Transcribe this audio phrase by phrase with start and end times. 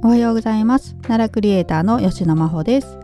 [0.00, 0.94] おはようございます。
[1.02, 2.98] 奈良クリエイターの吉野真帆です、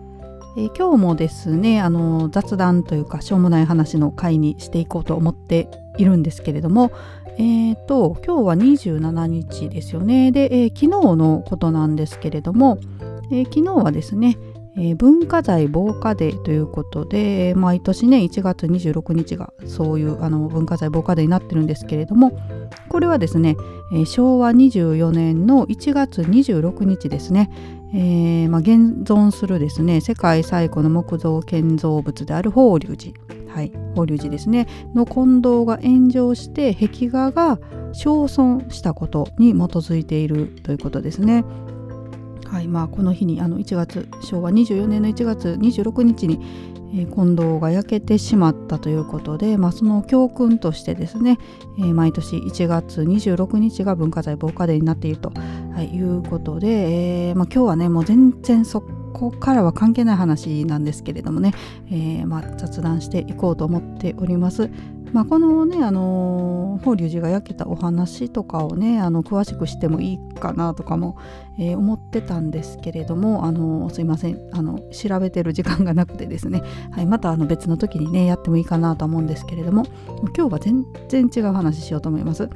[0.56, 5.68] えー、今日もですねあの雑談というかしょうもない話の回にしていこうと思って
[5.98, 6.92] いるんですけれども
[7.36, 10.30] えーと今日は27日ですよね。
[10.30, 12.78] で、えー、昨日のことなんですけれども、
[13.32, 14.38] えー、昨日はですね
[14.76, 22.38] えー、文化財防火デーということで毎年ね1月26日がそういうあの文化財防火デーになってるんですけれども
[22.88, 23.56] これはですね、
[23.92, 27.50] えー、昭和24年の1月26日ですね、
[27.94, 37.60] えーまあ、現存するですね世界最古の木造建造物である法隆寺はい、法隆寺ですねの金堂が炎上して壁画が
[37.92, 41.44] 焼損したことに基づいているということですね。
[42.64, 46.40] いまあ、この日にあの1月昭和24年の1月26日に、
[46.94, 51.38] えー、近藤が焼けてしまったということで、まあ、その教訓としてですね、
[51.78, 55.32] えー、毎年1月26日が文化財防火デーになっていると、
[55.74, 61.52] はい、いうことで、えーまあ、今日はねもう全然そこからは関係ない話なんですけれどもね、
[61.90, 64.70] えーまあ、雑談していこうと思っております。
[65.14, 71.16] まあ、このね、あの法隆寺が焼けたお話とかをねあの詳しくしてもいいかなとかも、
[71.56, 79.84] えー、思ってたんですけれども、あのすいませんあの調べてる時間がなくてですね、はい、またあの別の時にねやってもいいかなと思うんですけれども
[80.36, 82.50] 今日は全然違う話しようと思います。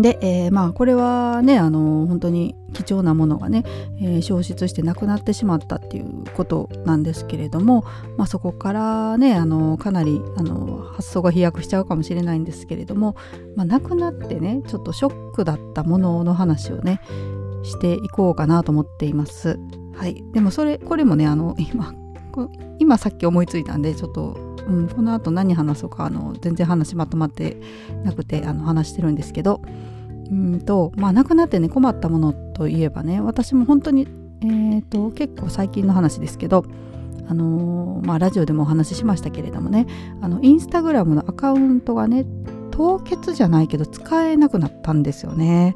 [0.00, 3.62] で、えー、まあこれはねあの本当に貴重なものがね、
[4.00, 7.84] えー、消失してなくなってしまったっていうことなんですけれども、
[8.16, 13.14] まあ、そこからねあのかなりあの発想が飛躍しちゃうかもしれないんですけれども、
[13.54, 17.00] まあ、なくなってねちょっとショックだったものの話をね
[17.62, 19.58] していこうかなと思っています。
[19.94, 21.94] はい、でもそれこれもねあの今
[22.80, 27.56] 今さっき思いついたんでちょっとうん、この後何話そうかあの全然話まとまって
[28.02, 29.60] なくてあの話してるんですけど
[30.30, 34.08] うんとまあなくなってね困ったものといえばね私も本当に、
[34.42, 36.64] えーと、結構最近の話ですけど
[37.28, 39.86] あのー、まあラジオでもお話ししましたけれどもね
[40.20, 42.26] あのインスタグラムのアカウントがね
[42.70, 45.74] 凍結じゃないけど使えなくなったんですよね。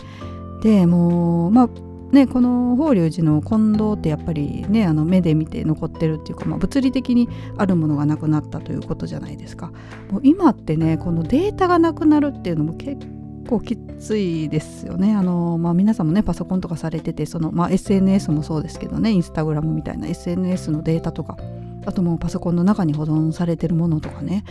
[0.62, 1.68] でもうまあ
[2.12, 9.72] ね、この法隆寺の金堂ってやっぱりねあの目で見て残ってるっていうか、まあ、物理的にあるものがなくなったということじゃないですか。
[10.10, 13.06] もう今ってねこのデータがなくなるっていうのも結
[13.48, 15.14] 構きついですよね。
[15.14, 21.36] あの、まあ、皆さんもねパソコンとかされててその、まあ、SNS もそうですけどねインスタグラムみたいな SNS のデータとか
[21.84, 24.44] あともうパソコンの中に保存されてるものとかね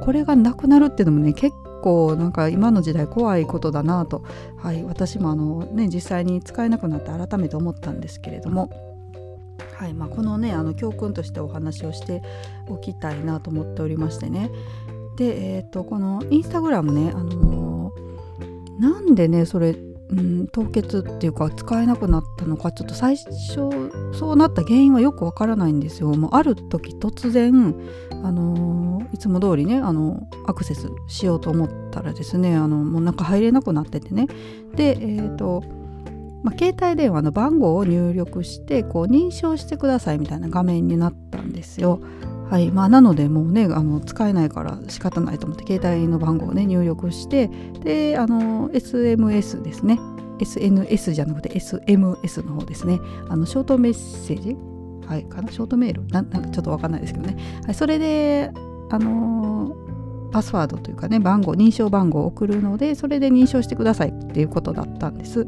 [0.00, 1.73] これがなくなるっていうのもね結構
[2.16, 4.24] なんか今の時代怖いことだなと、
[4.56, 8.70] はい、私もあの、ね、実際に使えなくなって改めて思ったんですけれども。
[9.76, 12.22] はいまあ、このねあの教訓としてお話をして
[12.68, 14.50] おきたいなと思っておりましてね
[15.16, 19.76] で、えーと、このインスタグラムね、あのー、なんでねそれ
[20.10, 23.70] うん、凍結っていうか使えなくなったのかちょっと最初
[24.12, 26.14] そうなった原因はよくわからないんですよ。
[26.14, 27.74] もうある時突然、
[28.22, 28.83] あのー、
[29.24, 34.26] つも通りねあのアクセスしようと思ったらですねあのもうなんか入れなくなっててね。
[34.76, 35.62] でえっ、ー、と
[36.44, 42.00] まあ、携帯電話の番号を入力してこう認証してくださいみたいな画面になったんですよ。
[42.50, 47.48] はいまあ、なのでもうねあの使えないから仕方ないと思って携帯の番号をね入力して
[47.82, 49.98] であの SMS ですね。
[50.38, 53.00] SNS じゃなくて SMS の方ですね。
[53.30, 54.54] あのショートメッセージ？
[55.08, 55.50] はいかな？
[55.50, 56.06] ショートメール？
[56.08, 58.52] なんかちょっとわかんないですけどね、はい、それで
[58.90, 59.76] あの
[60.32, 65.46] パスワードというかね番号認証番号を送るのでそれで認証してくださいっていうことだったんです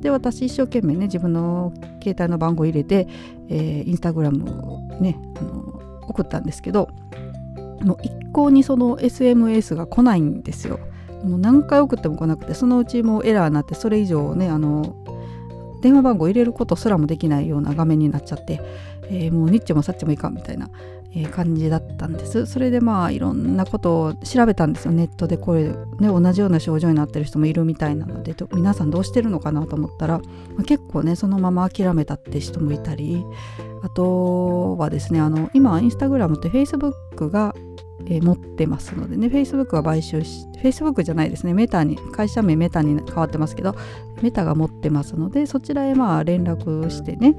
[0.00, 1.72] で私一生懸命ね自分の
[2.02, 3.08] 携帯の番号入れて、
[3.48, 6.88] えー、インスタグラムをねあの送ったんですけど
[7.82, 10.78] もう一向にその SMS が来ないんですよ。
[11.22, 14.94] もう何回送っても来なくてそのうちもうエラーになってそれ以上ねあの
[15.80, 18.60] 電話番号入れることすらもできないような画面になっちゃって、
[19.04, 20.70] えー、もうニッチもサッチもいかんみたいな、
[21.22, 22.46] 感じだったんです。
[22.46, 24.92] それでまあいろんなことを調べたんですよ。
[24.92, 25.68] ネットでこれ、
[26.00, 30.24] ね、同じような症状になってる人もいるみたいなので皆さんどうしてるのかなと思ったら、ま
[30.60, 33.24] あ、結構ねそのまま諦めたって人もいたり
[33.82, 37.54] あとはですねあの今インスタグラムってフェイスブックが、
[38.06, 43.76] え、持ってますのでねフェイスブックが買収しフェイスブックじゃないですねメタに会社名メタに変わってますけど
[44.22, 47.36] メタが持ってますのでそちらへまあ連絡してね、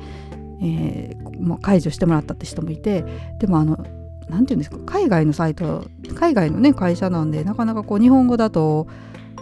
[0.61, 3.03] えー、もう解除してもらったって人もいて
[3.39, 3.77] でもあの
[4.29, 5.85] 何て言うんですか海外のサイト
[6.15, 8.87] 海外のね会社なんでなかなかこう日本語だと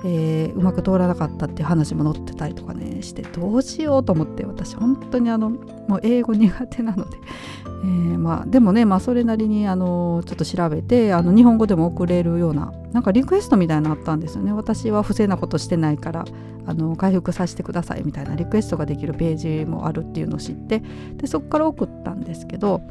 [0.06, 7.18] えー、うまく通らなかったっていう話も載ってたりとかねしてどうしようと思って私本当にあのもう英語苦手なので、
[7.84, 14.52] えー、まあ、でもね、まあ、それなりにあのちょっと調べてあの日本語でも送れるようななんかリクエストみたいなのあったんですよね。
[14.52, 16.26] 私は不正なことしてないから
[16.66, 20.82] あの回復させてくださいみたいなリクエストができるページもあるっていうのを知って
[21.18, 22.82] でそこから送ったんですけど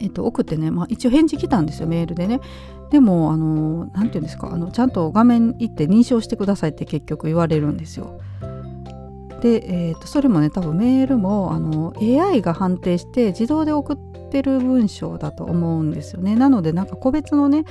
[0.00, 2.40] えっと、送ってね、まあ、一応返事来たんですよメールでね。
[2.90, 8.20] でもあの何て言うんですかあのちゃんと画面行って認証してくださいって結局言われるんですよ。
[9.40, 13.96] で、えーと、それもね多分メールもあの AI が判定して自動で送っ
[14.30, 16.34] てる文章だと思うんですよね。
[16.34, 17.64] なのでなんか個別のね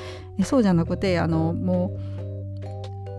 [0.43, 2.16] そうじゃなくてあのもう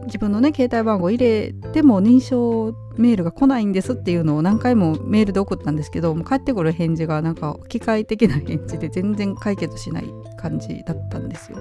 [0.07, 10.07] 自分のね携帯番号入れても認証メールが来ないんですっていうのを何回もメールで送ったんですけどもう返ってくる返事がなんか機械的な返事で全然解決しない
[10.37, 11.59] 感じだったんですよ。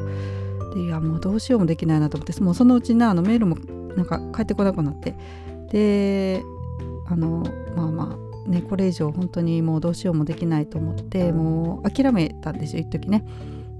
[0.73, 3.57] でいやもうどうしようもできないなと思ってもうそのうちなあのメールも
[3.95, 5.15] なんか返ってこなくなって
[5.71, 6.43] で
[7.07, 7.43] あの
[7.75, 13.25] まあまあねこれ以上本当にもうどうしようもできないと思ってもう諦めたんですよ一時ね。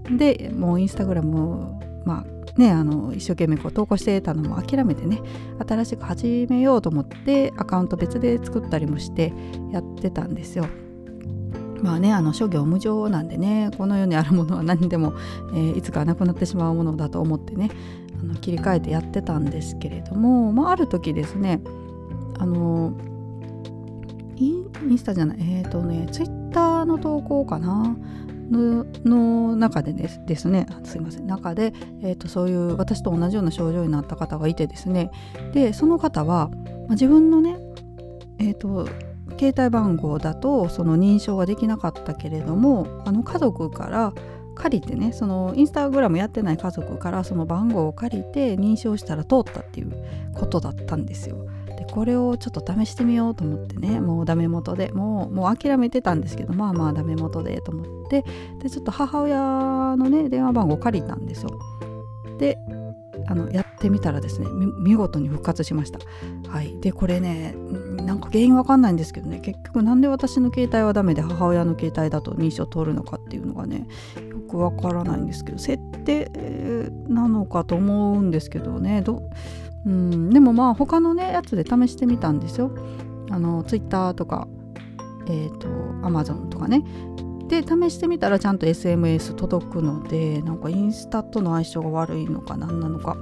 [0.10, 5.22] でもうインスタグラムまあね、あの一生懸命こう投稿してたのも諦めてね
[5.68, 9.32] 新しく始めようと思ってアカウント別で作ったりもして
[9.72, 10.68] やってたんですよ。
[11.82, 15.14] まあねあの諸行無常なんでねこの世にあるものは何でも、
[15.54, 17.70] えー、いつかなくなってしまうものだと思ってね
[18.20, 21.62] あの切り替えてやってたんですけれども、まあ、ある時ですね
[22.40, 22.94] あの
[24.36, 27.96] インスタじゃないえっ、ー、とねツイッターの投稿かな
[28.50, 35.12] の中でですですねすいません中で、えーと、そういう私と同じような症状になった方がいてですね
[35.54, 37.58] でその方は、まあ、自分のね
[38.40, 38.88] え、ー、と
[39.40, 44.14] 携帯番号だとその認証ができなかったけれどもあの家族から
[44.56, 49.94] 借りてねそのインスタグラムやってない家族からその番号を借りて認証したら通ったっていう
[50.34, 51.38] ことだったんですよ。
[51.78, 58.26] でこれをちょっと試してみようと思ってねもうダメ元でもうもう諦めてたんですけどまあまあダメ元でと思って
[58.62, 61.52] でちょっと母親のね電話番号借りたんですよ。
[62.40, 62.58] で
[63.30, 64.48] あのやってみたらですね
[64.80, 66.00] 見事に復活しました。
[66.50, 66.80] はい。
[66.80, 67.56] でこれね
[68.04, 73.86] なんか原因わかんないんですけどね結局なんで私の携帯はダメで母親の携帯だと認証通るのかっていうのがね
[74.30, 76.32] よくわからないんですけど設定
[77.10, 79.30] なのかと思うんですけどねど
[79.88, 80.30] うん。
[80.30, 82.72] でもまあ他のねやつで試してみたんですよ。
[83.30, 84.48] あのツイッターとか
[85.28, 85.68] えっ、ー、と
[86.06, 86.84] アマゾンとかね。
[87.48, 93.18] で試してみたらちゃんと SMS 届くのでなんかインスタとの相性が悪いのか何なのか。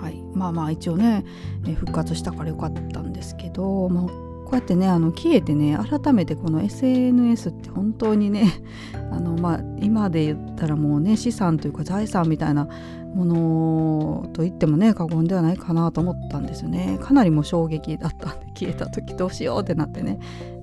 [0.00, 0.22] はい。
[0.34, 1.24] まあまあ一応ね、
[1.68, 8.50] え復活したからよかったんですけど、まあ、こうやってねあの消えてね改めてこの SNS って本当にね
[9.10, 12.68] あのまあ今で言ったらもうね資産というか財産みたいな
[13.14, 16.98] ものと言ってもね過言ではないかなと思ったんですよね。
[17.00, 20.18] かなりも衝撃だったんで 消えた時どうしようってなってね。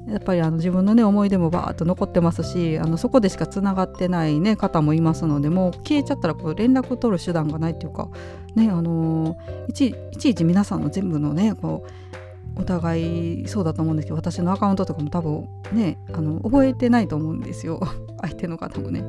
[0.07, 8.10] やっぱりあの自分のね思い出もバーッと残ってますしあのそこでしかつながってないね方もいますのでもう消えちゃったらこう連絡を取る手段がないっていうか
[8.56, 9.38] ねあの
[9.68, 17.80] いちいちいち皆さんの全部のねこうお互いそうだと思うんですけど私のアカウントとかも多分ねあの覚えてないと思うんですよ。
[18.22, 19.04] 相手の方もね。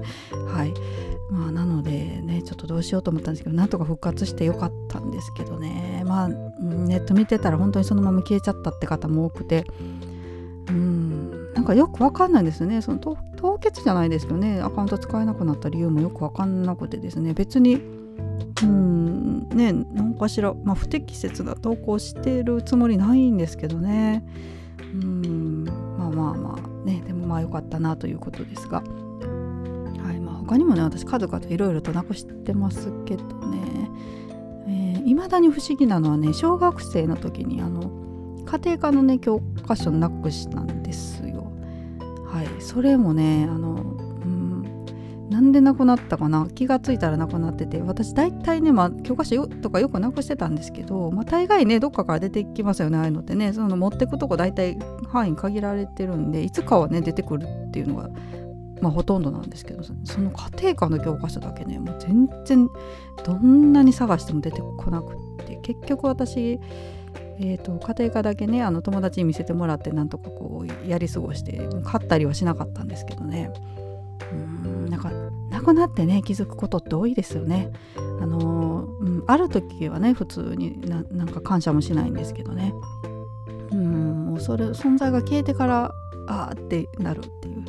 [0.48, 0.75] はい。
[1.31, 6.02] まあなのでねちょっとどうしようと思ったんですけどなんとか復活してよかったんですけどね。
[6.06, 9.64] まあネット見てたら本当にそのまま消えちゃったって方も多くて。
[10.69, 12.81] うんなんかよくわかんないですよね。
[12.81, 14.60] その凍結じゃないですけどね。
[14.60, 17.34] アカウント使えなくなった理由もよくわかんなくてですね。
[17.34, 17.82] 別に
[18.66, 19.48] うん。
[19.50, 24.25] ね何かしら、まあ、不適切な投稿してるつもりないんですけどね。
[24.94, 25.64] うん。
[25.64, 27.02] まあまあまあね。
[27.06, 28.82] でもまあ良かったなということですが。
[28.82, 30.20] はい。
[30.20, 33.90] ま他にもね私数々いろいろとなくしてますけどね。
[35.04, 37.90] いま、えー、だに不思議なのはね小学生の時にあの
[38.46, 41.52] 家庭科のね教科書なくしたんですよ。
[42.26, 42.49] はい。
[42.62, 44.10] それもねあの
[45.30, 46.49] なんでなくなったかな？
[46.54, 53.52] 気がついたらなくなってて私大体ね、まあ、教科書とかよくなくしてたんですけど、まあ、大概ねどっかから出てきますよねああいうのってね。
[53.52, 54.76] その持ってくとこ大体
[55.08, 58.10] 範囲限られてるんでいつかはね出てくるっていうのが
[58.80, 62.66] まあ、ほとんどなんですけどその家庭科の教科書だけねもう全然
[63.26, 65.56] どんなに探しても出てこなくって。
[65.62, 66.58] 結局私、
[67.38, 73.50] えーと、家庭科だけねあの友達に見せてもらってなんとかこうやり過ごして買ったりはしなかったんですけどね。
[74.32, 74.60] うん。
[75.62, 77.73] くなってね気づくことって多いですよね。
[77.97, 82.75] あのー、うん、ある時はね普通にななんか感謝もしないんですけどね
[83.73, 85.95] うんもうそれ存在が消えてから
[86.26, 87.64] ああってなるっていう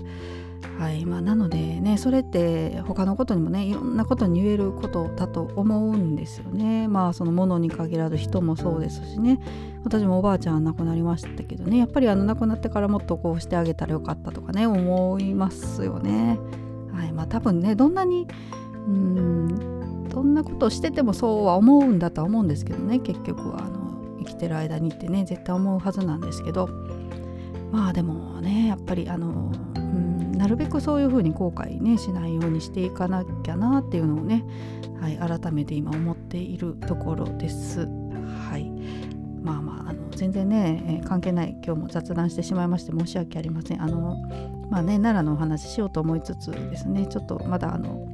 [0.81, 6.87] はいまあ、なのでねそれって他のことにもねいろんなことに言えることだと思うんですよね。
[6.87, 9.39] まあそのものに限らず人もそうですしね
[9.83, 16.39] 私もおばあちゃん亡くなりましたけどねやっぱりあの亡くなってからもっとこうしてあげたらよかったとかね思いますよね。
[16.93, 18.27] はいまあ、多分ねどんなに
[18.87, 26.69] うんどんなことをしててもそうは思うんだとは思うんですけどね結局はあの生きてる間にってね絶対思うはずなんですけど
[27.71, 34.43] まあでもねやっぱりあのうんなるべくそういうふうに後悔ねしないようにしていかなきゃなっていうのをね、
[34.99, 37.87] はい、改めて今思っているところです。
[38.49, 38.69] はい
[39.43, 43.81] まあまああの全然ね、えー、関係ない今日も雑談してしまいまして申し訳ありません。
[43.81, 44.17] あの
[44.71, 48.07] まあね奈良のお話ししようと思いつつですねちょっとまだあの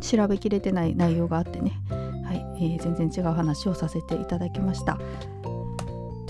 [0.00, 1.72] 調べきれてない内容があってね、
[2.24, 4.96] はいえー、全然違う話をさせていただきました。
[4.96, 5.04] とい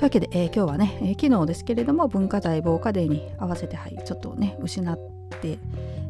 [0.02, 4.98] うわけで、えー、今日はね、えー、昨日ですけれども文化財防火デーに合わせて、はい、ちょっとね失っ
[5.40, 5.58] て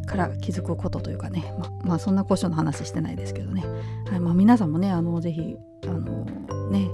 [0.06, 3.64] から気づくことというかねままあそんな故障の話してないですけどね、
[4.10, 6.24] はいまあ、皆さんもねあのぜひあの
[6.70, 6.90] ね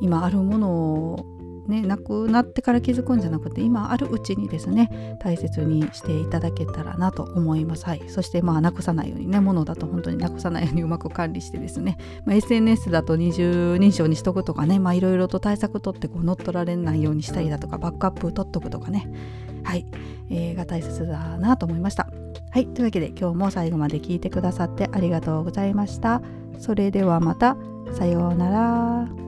[0.00, 1.35] 今あるものを
[1.66, 19.10] ね、なくなってから気づくんじゃなくて今あるうちにですね大切にしていただけたらなと思います、はい、そしてまあなくさないようにねものだと本当になくさないようにうまく管理してですね、まあ、SNS だと二重認証にしとくとかねいろいろと対策取ってこう乗っ取られないようにしたりだとかバックアップ取っとくとかね
[19.66, 19.84] はい、
[20.30, 22.06] えー、が大切だなと思いました。
[22.50, 22.66] はい。
[22.68, 26.22] というわけで今日も最後まで聞いてくださってありがとうございました。
[26.58, 27.56] それではまた。
[27.92, 29.25] さようなら。